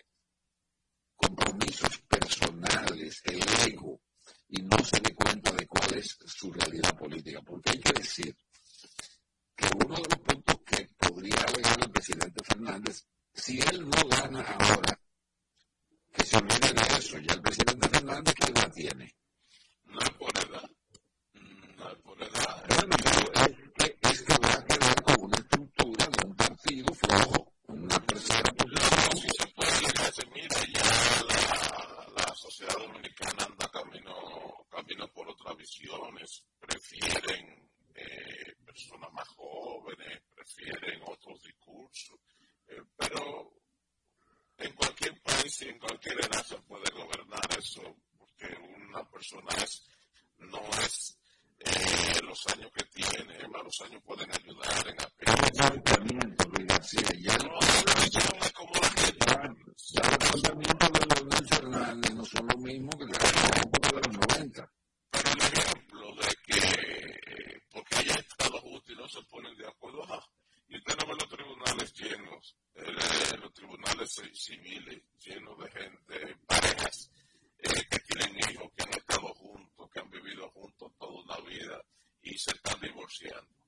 compromisos 1.16 1.98
personales, 2.08 3.22
el 3.26 3.42
ego, 3.68 4.02
y 4.50 4.62
no 4.62 4.78
se 4.84 5.00
dé 5.00 5.16
cuenta 5.16 5.52
de 5.52 5.66
cuál 5.66 5.94
es 5.96 6.18
su 6.26 6.52
realidad 6.52 6.96
política. 6.98 7.42
Porque 7.42 7.72
hay 7.72 7.80
que 7.80 7.94
decir 7.94 8.36
que 9.56 9.68
uno 9.76 9.96
de 9.96 10.04
los 10.10 10.20
puntos 10.20 10.58
que 10.66 10.90
podría 10.98 11.36
alegar 11.48 11.80
el 11.82 11.92
presidente 11.92 12.44
Fernández, 12.44 13.06
si 13.34 13.60
él 13.60 13.90
no 13.90 14.08
gana 14.10 14.42
ahora, 14.42 15.00
que 16.14 16.26
se 16.26 16.38
olvide 16.38 16.74
de 16.74 16.98
eso, 16.98 17.18
ya 17.20 17.34
el 17.34 17.42
presidente 17.42 17.90
Fernández, 17.90 18.34
¿qué 18.36 18.52
edad 18.52 18.72
tiene? 18.74 19.16
No 19.86 20.00
es 20.00 20.10
por 20.12 20.38
edad. 20.38 20.70
No 21.78 21.90
es 21.92 21.98
por 22.02 22.22
edad. 22.22 22.66
Bueno, 22.68 22.96
pero 23.04 23.46
es 23.46 23.58
que, 23.78 24.10
es 24.10 24.22
que 24.22 24.34
va 24.38 24.54
a 24.54 24.66
quedar 24.66 25.04
con 25.04 25.24
una 25.24 25.38
partido 26.82 26.94
flojo, 26.94 27.54
una 27.68 28.00
posición. 28.00 28.44
si 29.16 29.28
se 29.30 29.48
puede 29.48 30.30
mira, 30.34 30.58
ya 30.74 31.24
la, 31.28 32.08
la 32.16 32.36
sociedad 32.36 32.76
dominicana 32.78 33.46
anda 33.46 33.70
camino, 33.70 34.66
camino 34.70 35.08
por 35.14 35.30
otras 35.30 35.58
visiones, 35.58 36.44
prefieren 36.60 37.70
eh, 37.94 38.56
personas 38.66 39.12
más 39.14 39.28
jóvenes, 39.30 40.22
prefieren 40.34 41.02
otros 41.06 41.42
discursos, 41.44 42.20
eh, 42.68 42.82
pero 42.98 43.54
en 44.58 44.74
cualquier 44.74 45.22
país 45.22 45.62
y 45.62 45.70
en 45.70 45.80
cualquier 45.80 46.20
edad 46.26 46.44
se 46.46 46.58
puede 46.62 46.90
gobernar 46.92 47.58
eso, 47.58 47.96
porque 48.18 48.48
una 48.88 49.08
persona 49.10 49.52
es, 49.64 49.88
no 50.38 50.62
es 50.84 51.21
eh, 51.66 52.20
los 52.24 52.48
años 52.48 52.72
que 52.74 52.84
tiene, 52.86 53.38
los 53.48 53.82
años 53.82 54.02
pueden 54.04 54.30
ayudar 54.32 54.88
en 54.88 55.02
apenas. 55.02 55.52
Ya 57.22 57.38
no, 57.38 57.60
es 57.60 58.52
como 58.54 58.72
la 58.74 58.90
gente. 58.90 59.26
Ya 59.94 60.02
los 60.02 60.18
pensamientos 60.18 60.92
de 60.92 61.16
Leonel 61.16 61.48
Fernández 61.48 62.14
no 62.16 62.26
son 62.26 62.48
lo 62.48 62.58
mismo 62.58 62.90
que 62.98 63.06
los 63.06 63.18
de 63.18 64.02
los 64.08 64.28
90. 64.30 64.72
Pero 65.12 65.30
el 65.32 65.40
ejemplo 65.40 66.16
de 66.16 66.28
que, 66.46 67.62
porque 67.72 67.96
haya 67.96 68.16
estado 68.16 68.60
justo 68.62 68.92
y 68.92 68.96
no 68.96 69.08
se 69.08 69.22
ponen 69.24 69.56
de 69.58 69.68
acuerdo, 69.68 70.04
ajá, 70.04 70.26
y 70.68 70.78
usted 70.78 70.96
no 70.98 71.08
ve 71.08 71.14
los 71.20 71.30
tribunales 71.30 71.94
llenos, 71.94 72.56
eh, 72.76 73.38
los 73.40 73.54
tribunales 73.54 74.22
civiles 74.34 75.04
llenos 75.20 75.58
de 75.60 75.72
gente, 75.72 76.38
parejas 76.48 77.12
eh, 77.60 77.86
que 77.90 78.00
tienen 78.00 78.38
hijos, 78.50 78.72
que 78.76 78.84
han 78.84 78.94
estado 78.94 79.34
juntos, 79.36 79.90
que 79.94 80.00
han 80.00 80.10
vivido 80.10 80.50
juntos 80.52 80.92
toda 80.98 81.24
una 81.24 81.38
vida 81.48 81.82
y 82.22 82.38
se 82.38 82.52
están 82.52 82.80
divorciando. 82.82 83.62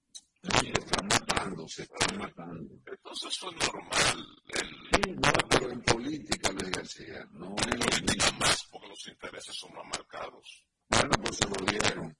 Se 0.43 0.71
están 0.71 1.07
matando, 1.07 1.67
se 1.69 1.83
están 1.83 2.17
matando. 2.19 2.75
Entonces 2.85 3.29
eso 3.29 3.49
es 3.49 3.57
normal. 3.69 4.27
El, 4.49 4.67
sí, 4.67 5.11
no, 5.11 5.31
pero 5.49 5.71
en 5.71 5.81
política, 5.83 6.51
Luis 6.51 6.71
García, 6.71 7.25
no 7.31 7.55
en 7.71 7.79
política 7.79 8.31
más, 8.39 8.65
porque 8.69 8.87
los 8.89 9.07
intereses 9.07 9.55
son 9.55 9.73
más 9.73 9.85
marcados. 9.85 10.65
Bueno, 10.89 11.11
pues 11.23 11.37
se 11.37 11.45
volvieron. 11.45 12.17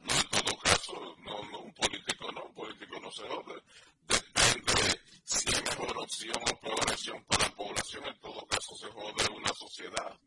No, 0.00 0.12
en 0.12 0.28
todo 0.30 0.58
caso, 0.58 1.16
no, 1.18 1.42
no, 1.50 1.60
un 1.60 1.74
político 1.74 2.32
no, 2.32 2.44
un 2.44 2.54
político 2.54 2.98
no 3.00 3.10
se 3.12 3.22
jode. 3.28 3.62
Depende 4.08 5.00
si 5.24 5.48
es 5.48 5.62
mejor 5.62 5.96
opción 5.96 6.42
o 6.42 6.60
peor 6.60 6.90
opción 6.90 7.24
para 7.24 7.48
la 7.48 7.54
población, 7.54 8.04
en 8.04 8.18
todo 8.18 8.46
caso 8.46 8.74
se 8.76 8.88
jode 8.88 9.28
una 9.36 9.52
sociedad. 9.54 10.18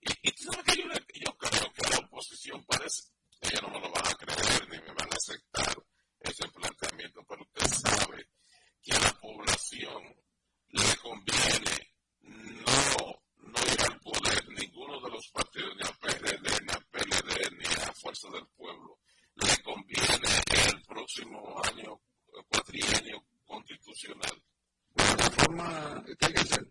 Y, 0.00 0.28
y 0.28 0.32
¿sabe 0.36 0.62
que 0.62 0.76
yo, 0.76 0.84
yo 1.14 1.36
creo 1.36 1.72
que 1.72 1.90
la 1.90 1.98
oposición 1.98 2.64
parece, 2.64 3.10
ellos 3.40 3.62
no 3.62 3.70
me 3.70 3.80
lo 3.80 3.90
van 3.90 4.06
a 4.06 4.14
creer 4.14 4.68
ni 4.70 4.78
me 4.78 4.94
van 4.94 5.12
a 5.12 5.16
aceptar 5.16 5.82
ese 6.20 6.48
planteamiento, 6.48 7.24
pero 7.28 7.42
usted 7.42 7.66
sabe 7.66 8.28
que 8.82 8.92
a 8.92 9.00
la 9.00 9.12
población 9.20 10.14
le 10.68 10.96
conviene 10.96 11.92
no 12.20 13.22
¿Qué 25.42 26.26
hay 26.26 26.32
que 26.34 26.40
hacer? 26.40 26.68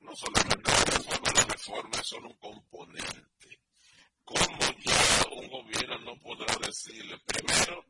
No 0.00 0.14
solamente 0.14 0.70
la 0.70 0.84
reforma, 0.84 1.32
la 1.34 1.44
reforma 1.44 1.96
es 1.98 2.06
solo 2.06 2.28
un 2.28 2.36
componente. 2.36 3.58
¿Cómo 4.24 4.58
ya 4.84 5.24
un 5.30 5.48
gobierno 5.48 5.98
no 6.00 6.20
podrá 6.20 6.54
decirle, 6.66 7.18
primero, 7.24 7.86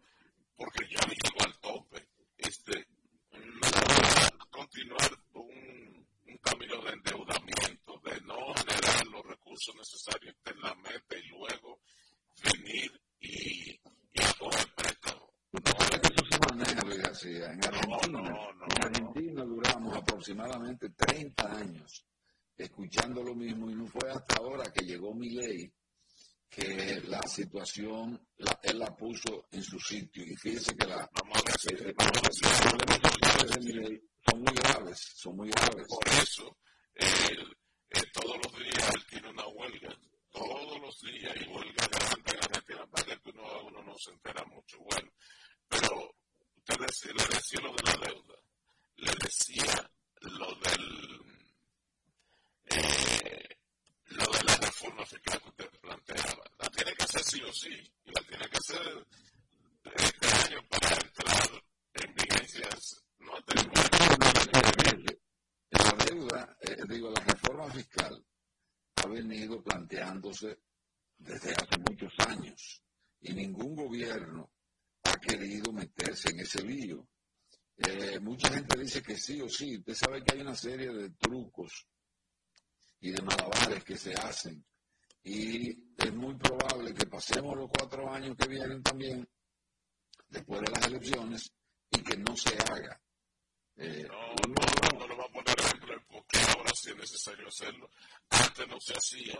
porque 0.56 0.86
ya 0.88 1.00
llegó 1.08 1.44
al 1.44 1.58
tope, 1.58 2.08
este, 2.38 2.86
no 3.32 3.68
continuar 4.50 5.10
un, 5.34 6.06
camino 6.40 6.82
de 6.82 6.92
endeudamiento, 6.92 8.00
de 8.04 8.20
no 8.22 8.54
generar 8.54 9.06
los 9.06 9.26
recursos 9.26 9.74
necesarios 9.74 10.34
internamente 10.36 11.18
y 11.18 11.28
luego 11.28 11.80
venir 12.42 13.00
y, 13.20 13.70
y 13.70 14.22
a 14.22 14.32
coger 14.34 14.74
préstamos? 14.74 15.30
Eso 15.52 16.11
se 16.42 16.54
maneja, 16.54 16.82
Luis 16.84 16.98
García. 16.98 17.52
En 17.52 17.64
Argentina, 17.64 18.20
en 18.20 18.84
Argentina 18.84 19.44
duramos 19.44 19.96
aproximadamente 19.96 20.90
30 20.90 21.56
años 21.56 22.06
escuchando 22.56 23.22
lo 23.22 23.34
mismo 23.34 23.70
y 23.70 23.74
no 23.74 23.86
fue 23.86 24.10
hasta 24.10 24.36
ahora 24.36 24.70
que 24.72 24.84
llegó 24.84 25.14
mi 25.14 25.30
ley 25.30 25.72
que 26.48 27.00
la 27.06 27.22
situación 27.22 28.28
la, 28.36 28.60
él 28.62 28.78
la 28.78 28.94
puso 28.94 29.46
en 29.50 29.62
su 29.62 29.78
sitio 29.80 30.22
y 30.22 30.36
fíjese 30.36 30.76
que 30.76 30.86
la, 30.86 31.10
eh, 31.70 31.94
de 33.48 33.60
mi 33.60 33.72
ley 33.72 34.02
son 34.26 34.40
muy 34.42 34.54
graves, 34.54 35.12
son 35.14 35.36
muy 35.36 35.50
graves. 35.50 35.86
Por 35.88 36.06
eso, 36.08 36.58
él, 36.94 37.56
todos 38.12 38.36
los 38.44 38.58
días 38.58 38.94
él 38.94 39.06
tiene 39.08 39.30
una 39.30 39.46
huelga, 39.48 39.96
todos 40.30 40.78
los 40.78 41.00
días, 41.00 41.34
y 41.40 41.48
huelga 41.48 41.88
grande 41.90 42.38
Argentina, 42.42 42.86
para 42.86 43.04
que 43.06 43.30
uno, 43.30 43.42
uno 43.68 43.82
no 43.84 43.98
se 43.98 44.10
entera 44.10 44.44
mucho. 44.44 44.78
Bueno, 44.80 45.10
pero 45.68 46.14
usted 46.64 46.86
decía, 46.86 47.12
le 47.12 47.34
decía 47.34 47.60
lo 47.60 47.74
de 47.74 47.82
la 47.82 48.06
deuda, 48.06 48.34
le 48.96 49.12
decía 49.20 49.90
lo 50.20 50.54
del 50.60 51.22
eh, 52.66 53.48
de 54.08 54.44
la 54.44 54.56
reforma 54.56 55.04
fiscal 55.04 55.40
que 55.42 55.48
usted 55.48 55.80
planteaba. 55.80 56.44
La 56.58 56.68
tiene 56.70 56.94
que 56.94 57.04
hacer 57.04 57.24
sí 57.24 57.42
o 57.42 57.52
sí, 57.52 57.92
y 58.04 58.10
la 58.12 58.22
tiene 58.28 58.48
que 58.48 58.58
hacer 58.58 59.06
este 59.96 60.26
año 60.28 60.68
para 60.68 60.94
entrar 60.94 61.64
en 61.94 62.14
vigencias 62.14 63.04
no 63.18 63.32
La 65.70 66.04
deuda, 66.06 66.56
eh, 66.60 66.76
digo, 66.88 67.10
la 67.10 67.20
reforma 67.24 67.70
fiscal 67.70 68.24
ha 68.96 69.06
venido 69.06 69.62
planteándose 69.62 70.60
desde 71.18 71.52
hace 71.54 71.78
muchos 71.78 72.12
años 72.28 72.82
y 73.20 73.32
ningún 73.32 73.74
gobierno 73.74 74.51
querido 75.38 75.72
meterse 75.72 76.30
en 76.30 76.40
ese 76.40 76.62
lío. 76.62 77.08
Eh, 77.76 78.20
mucha 78.20 78.52
gente 78.52 78.78
dice 78.78 79.02
que 79.02 79.16
sí 79.16 79.40
o 79.40 79.48
sí. 79.48 79.78
Usted 79.78 79.94
sabe 79.94 80.22
que 80.22 80.34
hay 80.34 80.42
una 80.42 80.54
serie 80.54 80.92
de 80.92 81.10
trucos 81.10 81.86
y 83.00 83.10
de 83.10 83.22
malabares 83.22 83.82
que 83.82 83.96
se 83.96 84.12
hacen. 84.14 84.64
Y 85.24 85.70
es 85.96 86.12
muy 86.12 86.34
probable 86.34 86.92
que 86.92 87.06
pasemos 87.06 87.56
los 87.56 87.70
cuatro 87.70 88.12
años 88.12 88.36
que 88.36 88.48
vienen 88.48 88.82
también, 88.82 89.26
después 90.28 90.60
de 90.60 90.70
las 90.70 90.86
elecciones, 90.86 91.52
y 91.90 92.02
que 92.02 92.16
no 92.18 92.36
se 92.36 92.54
haga. 92.56 93.00
Eh, 93.76 94.06
no, 94.06 94.34
no, 94.48 94.98
no, 94.98 95.06
lo 95.06 95.16
va 95.16 95.24
a 95.24 95.28
poner 95.28 95.58
ejemplo 95.58 95.94
porque 96.08 96.38
ahora 96.38 96.72
sí 96.74 96.90
es 96.90 96.96
necesario 96.96 97.48
hacerlo. 97.48 97.90
Antes 98.28 98.68
no 98.68 98.78
se 98.80 98.94
hacía, 98.94 99.38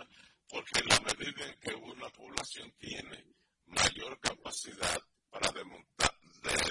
porque 0.49 0.79
en 0.79 0.87
la 0.87 0.99
medida 1.01 1.45
en 1.45 1.59
que 1.59 1.75
una 1.75 2.09
población 2.09 2.73
tiene 2.79 3.25
mayor 3.67 4.19
capacidad 4.19 4.99
para 5.33 5.51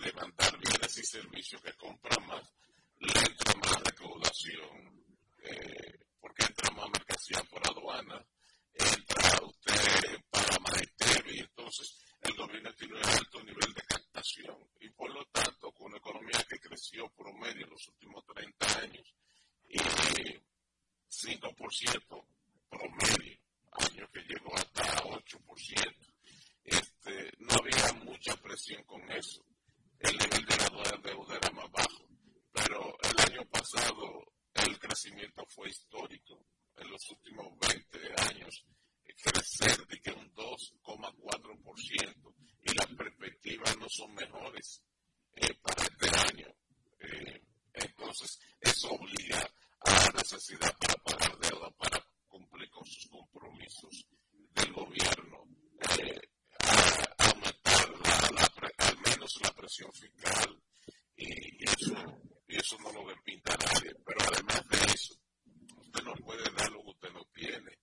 levantar 0.01 0.59
bienes 0.59 0.99
y 0.99 1.05
servicios 1.05 1.63
que 1.63 1.73
compra 1.75 2.17
más, 2.27 2.43
le 2.99 3.19
entra 3.19 3.55
más 3.57 3.83
recaudación. 3.83 5.03
Eh, 5.45 5.99
porque 6.21 6.45
entra 6.45 6.71
más 6.71 6.89
mercancía 6.91 7.43
por 7.51 7.61
aduana, 7.69 8.25
entra 8.75 9.41
usted 9.43 10.21
para 10.31 10.57
Maestro 10.61 11.33
y 11.33 11.41
entonces 11.41 11.99
el 12.21 12.37
gobierno 12.37 12.73
tiene 12.75 12.95
un 12.95 13.05
alto 13.05 13.43
nivel 13.43 13.75
de 13.75 13.83
captación 13.83 14.57
y 14.81 14.89
por 14.91 15.13
lo 15.13 15.25
tanto 15.27 15.73
con 15.73 15.89
una 15.89 15.97
economía 15.97 16.47
que 16.49 16.61
creció 16.61 17.11
promedio 17.17 17.65
en 17.65 17.71
los 17.71 17.89
últimos 17.89 18.25
30 18.25 18.79
años 18.79 19.13
y 19.69 19.79
5% 19.79 22.25
promedio, 22.71 23.41
año 23.73 24.09
que 24.13 24.21
llegó 24.21 24.55
hasta 24.55 25.03
8%, 25.03 26.13
este, 26.65 27.33
mucha 28.25 28.41
presión 28.41 28.81
con 28.85 29.03
eso. 29.11 29.45
El 29.99 30.17
nivel 30.17 30.47
de 30.47 30.57
la 30.57 30.69
deuda 31.03 31.37
era 31.37 31.51
más 31.51 31.69
bajo, 31.73 32.09
pero 32.53 32.97
el 33.03 33.21
año 33.33 33.45
pasado 33.51 34.33
el 34.55 34.79
crecimiento 34.79 35.45
fue 35.49 35.69
histórico 35.69 36.47
en 36.77 36.89
los 36.91 37.11
últimos 37.11 37.49
20 37.59 37.99
años, 38.31 38.65
crecer 39.03 39.85
de 39.89 40.01
que 40.01 40.13
un 40.13 40.33
2,4% 40.35 42.35
y 42.63 42.75
las 42.75 42.87
perspectivas 42.87 43.77
no 43.79 43.89
son 43.89 44.15
mejores 44.15 44.85
eh, 45.35 45.55
para 45.61 45.83
este 45.83 46.09
año. 46.31 46.47
Eh, 47.01 47.43
entonces, 47.73 48.39
eso 48.61 48.89
obliga 48.91 49.45
a 49.81 49.91
la 49.91 50.13
necesidad 50.19 50.73
para 50.79 50.95
pagar 51.03 51.37
deuda, 51.39 51.73
para 51.73 52.07
cumplir 52.29 52.71
con 52.71 52.87
sus 52.87 53.09
compromisos 53.09 54.07
del 54.55 54.73
gobierno, 54.73 55.45
eh, 55.99 56.21
menos 59.23 59.41
la 59.43 59.53
presión 59.53 59.93
fiscal 59.93 60.63
y 61.17 61.65
eso 61.65 61.95
y 62.49 62.57
eso 62.57 62.77
no 62.81 62.93
lo 62.93 63.09
despinta 63.09 63.57
nadie. 63.57 63.95
Pero 64.05 64.21
además 64.21 64.63
de 64.69 64.93
eso, 64.93 65.15
usted 65.77 66.03
no 66.03 66.15
puede 66.17 66.43
dar 66.53 66.71
lo 66.73 66.83
que 66.83 66.91
usted 66.91 67.13
no 67.13 67.25
tiene. 67.33 67.79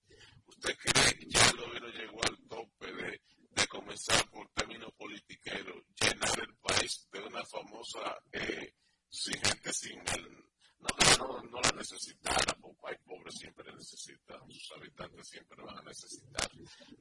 ¿Usted 0.46 0.76
cree 0.76 1.18
que 1.18 1.26
ya 1.28 1.50
el 1.50 1.56
gobierno 1.56 1.88
llegó 1.88 2.20
al 2.24 2.38
tope 2.46 2.92
de, 2.92 3.22
de 3.50 3.66
comenzar 3.68 4.28
por 4.30 4.48
términos 4.52 4.92
politiqueros, 4.98 5.82
llenar 5.98 6.40
el 6.40 6.54
país 6.56 7.08
de 7.10 7.20
una 7.20 7.44
famosa 7.46 8.18
eh, 8.32 8.74
sin 9.08 9.40
gente 9.40 9.72
sin 9.72 9.98
el, 9.98 10.44
no, 10.80 11.26
no, 11.26 11.42
no 11.50 11.60
la 11.60 11.70
necesitara, 11.72 12.56
porque 12.60 12.80
hay 12.88 12.96
pobres 13.04 13.34
siempre 13.34 13.72
necesitan, 13.72 14.40
sus 14.50 14.72
habitantes 14.76 15.28
siempre 15.28 15.62
van 15.62 15.78
a 15.78 15.82
necesitar, 15.82 16.50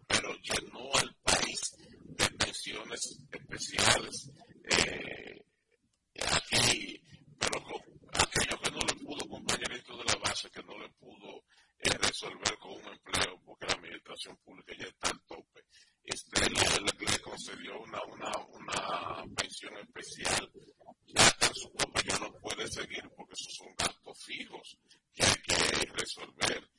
pero 0.07 0.33
llenó 0.35 0.89
al 0.95 1.15
país 1.23 1.59
de 2.05 2.29
pensiones 2.37 3.19
especiales. 3.31 4.31
Eh, 4.71 5.45
aquí 6.21 7.01
pero 7.39 7.59
aquello 8.13 8.59
que 8.61 8.71
no 8.71 8.79
le 8.79 8.95
pudo, 8.95 9.29
compañerito 9.29 9.97
de 9.97 10.03
la 10.03 10.15
base, 10.15 10.51
que 10.51 10.61
no 10.63 10.77
le 10.77 10.89
pudo 10.89 11.43
eh, 11.79 11.89
resolver 11.97 12.57
con 12.59 12.71
un 12.73 12.87
empleo, 12.87 13.39
porque 13.45 13.65
la 13.65 13.73
administración 13.73 14.37
pública 14.43 14.73
ya 14.77 14.87
está 14.87 15.09
al 15.09 15.21
tope, 15.21 15.63
este, 16.03 16.49
le, 16.49 17.11
le 17.11 17.19
concedió 17.21 17.79
una, 17.81 18.01
una, 18.03 18.31
una 18.47 19.23
pensión 19.35 19.77
especial, 19.77 20.51
ya 21.07 21.27
está 21.27 21.47
en 21.47 21.55
su 21.55 21.69
tope, 21.71 22.01
ya 22.05 22.19
no 22.19 22.33
puede 22.41 22.67
seguir, 22.67 23.09
porque 23.15 23.33
esos 23.33 23.55
son 23.55 23.73
gastos 23.77 24.23
fijos 24.25 24.77
que 25.13 25.23
hay 25.23 25.35
que 25.43 25.91
resolver. 25.93 26.69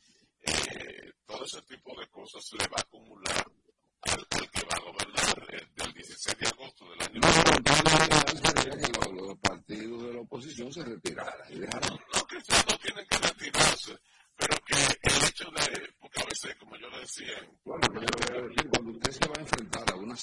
Eh, 0.43 1.13
todo 1.27 1.45
ese 1.45 1.63
tipo 1.63 1.99
de 2.01 2.09
cosas 2.09 2.45
se 2.45 2.57
le 2.57 2.67
va 2.69 2.77
a 2.79 2.81
acumular 2.81 3.47
al, 4.03 4.27
que 4.51 4.63
va 4.67 4.77
a 4.77 4.81
gobernar 4.81 5.55
eh, 5.55 5.69
del 5.77 5.93
16 5.93 6.39
de 6.39 6.49
agosto 6.49 6.91
del 6.91 7.03
año. 7.03 7.21
No, 7.21 7.29
no, 7.29 7.51
los 9.13 9.39
partidos 9.39 10.03
de 10.03 10.15
la 10.15 10.21
oposición 10.21 10.73
se 10.73 10.85
retiraran 10.85 11.53
y 11.53 11.61
dejaran. 11.61 11.99
No, 12.15 12.27
que 12.27 12.37
no 12.37 12.79
tienen 12.79 13.07
que 13.07 13.19
retirarse, 13.19 13.99
pero 14.37 14.57
que 14.65 14.75
el 14.75 15.25
hecho 15.25 15.51
de, 15.51 15.95
porque 16.01 16.21
a 16.21 16.25
veces, 16.25 16.57
como 16.57 16.77
yo 16.77 16.89
le 16.89 17.01
decía. 17.01 17.33
Bueno, 17.65 17.87
pero 17.93 18.01
yo 18.03 18.29
voy 18.29 18.39
a 18.39 18.49
decir, 18.49 18.71
cuando 18.71 18.91
usted 18.93 19.13
se 19.13 19.29
va 19.29 19.35
a 19.37 19.41
enfrentar 19.41 19.91
a 19.93 19.97
una 19.97 20.17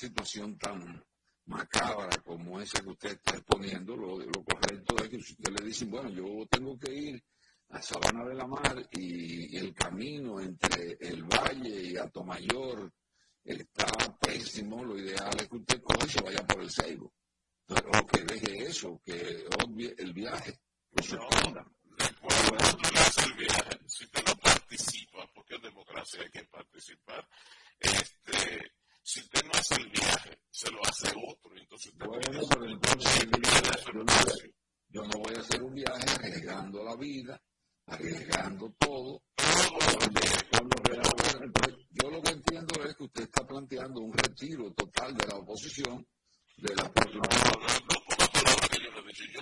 situación 0.47 0.57
tan 0.57 1.03
macabra 1.45 2.17
como 2.23 2.59
esa 2.59 2.81
que 2.81 2.89
usted 2.89 3.11
está 3.11 3.37
exponiendo, 3.37 3.95
lo, 3.95 4.19
lo 4.19 4.43
correcto 4.43 4.97
es 4.97 5.09
que 5.09 5.17
usted 5.17 5.59
le 5.59 5.65
dice, 5.65 5.85
bueno, 5.85 6.09
yo 6.09 6.45
tengo 6.49 6.77
que 6.77 6.93
ir 6.93 7.23
a 7.69 7.81
Sabana 7.81 8.25
de 8.25 8.35
la 8.35 8.47
Mar 8.47 8.85
y, 8.91 9.55
y 9.55 9.57
el 9.57 9.73
camino 9.73 10.39
entre 10.41 10.97
el 10.99 11.23
valle 11.23 11.91
y 11.91 11.97
Atomayor 11.97 12.91
está 13.43 13.87
pésimo, 14.19 14.83
lo 14.83 14.97
ideal 14.97 15.33
es 15.39 15.47
que 15.47 15.57
usted 15.57 15.81
coja 15.81 16.05
y 16.05 16.09
se 16.09 16.21
vaya 16.21 16.45
por 16.45 16.61
el 16.61 16.69
Seibo. 16.69 17.13
O 17.69 18.07
que 18.07 18.23
deje 18.23 18.65
eso, 18.65 19.01
que 19.03 19.45
obvie 19.63 19.93
el 19.97 20.13
viaje, 20.13 20.53
que 20.95 21.15
no, 21.15 21.27
después 21.97 22.47
no 22.49 22.99
hace 22.99 23.25
el 23.25 23.33
viaje, 23.33 23.79
si 23.85 24.03
usted 24.05 24.23
no 24.25 24.35
participa, 24.37 25.29
porque 25.33 25.55
en 25.55 25.61
democracia 25.61 26.21
hay 26.21 26.29
que 26.29 26.45
participar, 26.45 27.27
este, 27.79 28.76
si 29.07 29.21
usted 29.21 29.41
no 29.45 29.51
hace 29.53 29.75
el 29.75 29.89
viaje, 29.89 30.37
se 30.51 30.69
lo 30.69 30.81
hace 30.83 31.07
otro, 31.07 31.55
entonces 31.55 31.93
usted 31.93 32.05
bueno, 32.05 32.41
pero 32.49 32.65
entonces 32.65 33.23
yo, 33.23 34.03
no, 34.03 34.13
yo 34.89 35.01
no 35.01 35.19
voy 35.23 35.33
a 35.33 35.39
hacer 35.39 35.63
un 35.63 35.73
viaje 35.73 36.09
arriesgando 36.09 36.83
la 36.83 36.95
vida, 36.97 37.41
arriesgando 37.85 38.69
todo, 38.77 39.23
yo 41.89 42.11
lo 42.11 42.21
que 42.21 42.31
entiendo 42.31 42.83
es 42.83 42.95
que 42.97 43.03
usted 43.05 43.23
está 43.23 43.47
planteando 43.47 44.01
un 44.01 44.11
retiro 44.11 44.73
total 44.73 45.15
de 45.15 45.25
la 45.25 45.35
oposición 45.37 46.05
de 46.57 46.75
la 46.75 46.91
próxima. 46.91 47.21
No, 47.31 47.61
no, 47.61 47.63
no, 47.63 47.95
yo 48.77 48.91
lo 48.91 48.99
he 48.99 49.07
dicho, 49.07 49.23
yo 49.33 49.41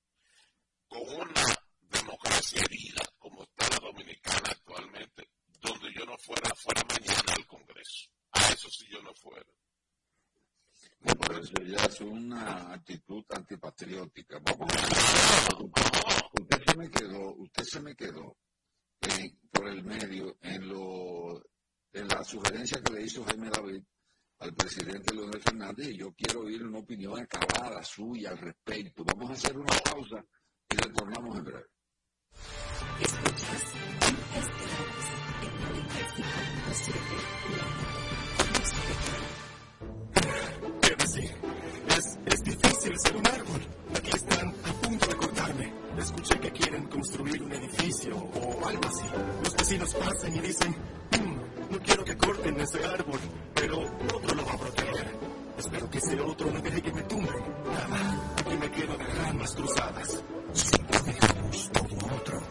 quiero. 0.91 1.31
una 12.01 12.73
actitud 12.73 13.23
antipatriótica. 13.29 14.41
usted 16.39 16.63
se 16.65 16.77
me 16.77 16.89
quedó, 16.89 17.35
usted 17.35 17.63
se 17.63 17.81
me 17.81 17.95
quedó 17.95 18.37
por 19.51 19.67
el 19.67 19.83
medio 19.83 20.37
en 20.41 20.67
lo 20.67 21.41
en 21.93 22.07
la 22.07 22.23
sugerencia 22.23 22.81
que 22.81 22.93
le 22.93 23.03
hizo 23.03 23.23
Jaime 23.25 23.49
David 23.49 23.83
al 24.39 24.53
presidente 24.55 25.13
Leonel 25.13 25.41
Fernández 25.41 25.89
y 25.89 25.97
yo 25.97 26.13
quiero 26.13 26.41
oír 26.41 26.63
una 26.63 26.79
opinión 26.79 27.19
acabada 27.19 27.83
suya 27.83 28.29
al 28.31 28.37
respecto. 28.37 29.03
Vamos 29.03 29.29
a 29.29 29.33
hacer 29.33 29.57
una 29.57 29.77
pausa 29.79 30.23
y 30.71 30.75
retornamos 30.75 31.37
en 31.37 31.43
breve. 31.43 31.65
Es, 42.25 42.43
difícil 42.43 42.99
ser 42.99 43.15
un 43.15 43.27
árbol. 43.27 43.61
Aquí 43.95 44.11
están 44.13 44.49
a 44.49 44.73
punto 44.81 45.07
de 45.07 45.15
cortarme. 45.15 45.73
Escuché 45.97 46.39
que 46.39 46.51
quieren 46.51 46.87
construir 46.87 47.43
un 47.43 47.51
edificio 47.51 48.17
o 48.17 48.65
algo 48.65 48.83
así. 48.85 49.05
Los 49.43 49.55
vecinos 49.55 49.93
pasan 49.93 50.35
y 50.35 50.39
dicen, 50.39 50.71
mm, 50.71 51.71
no 51.71 51.79
quiero 51.79 52.05
que 52.05 52.17
corten 52.17 52.59
ese 52.59 52.83
árbol, 52.85 53.19
pero 53.53 53.79
otro 53.79 54.35
lo 54.35 54.45
va 54.45 54.53
a 54.53 54.57
proteger. 54.57 55.20
Espero 55.61 55.87
que 55.91 55.99
ese 55.99 56.19
otro 56.19 56.49
no 56.51 56.59
deje 56.59 56.81
que 56.81 56.91
me 56.91 57.03
tumben. 57.03 57.35
Nada, 57.65 58.33
aquí 58.35 58.57
me 58.57 58.71
quedo 58.71 58.97
de 58.97 59.03
ramas 59.05 59.55
cruzadas. 59.55 60.23
Si 60.53 60.71
dejamos 61.05 61.71
todo 61.71 62.15
otro, 62.15 62.41